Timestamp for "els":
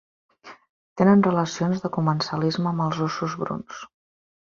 2.87-3.03